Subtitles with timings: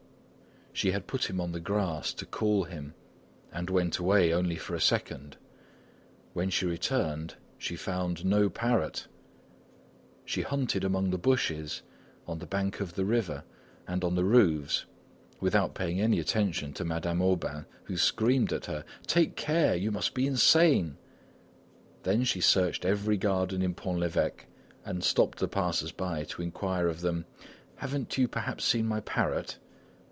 [0.73, 2.95] She had put him on the grass to cool him
[3.51, 5.35] and went away only for a second;
[6.33, 9.05] when she returned, she found no parrot!
[10.25, 11.83] She hunted among the bushes,
[12.25, 13.43] on the bank of the river,
[13.85, 14.85] and on the roofs,
[15.41, 19.75] without paying any attention to Madame Aubain who screamed at her: "Take care!
[19.75, 20.97] you must be insane!"
[22.03, 24.45] Then she searched every garden in Pont l'Evêque
[24.85, 27.25] and stopped the passers by to inquire of them:
[27.75, 29.59] "Haven't you perhaps seen my parrot?"